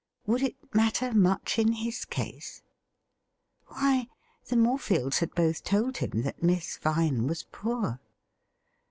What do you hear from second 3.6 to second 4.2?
Why,